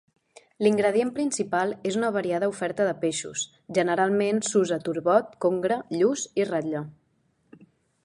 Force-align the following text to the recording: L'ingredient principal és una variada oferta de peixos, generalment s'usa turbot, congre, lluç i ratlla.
L'ingredient 0.67 1.11
principal 1.19 1.75
és 1.89 1.97
una 1.99 2.09
variada 2.15 2.49
oferta 2.55 2.89
de 2.89 2.95
peixos, 3.05 3.45
generalment 3.81 4.43
s'usa 4.51 4.83
turbot, 4.89 5.39
congre, 5.47 5.81
lluç 6.01 6.29
i 6.43 6.53
ratlla. 6.55 6.87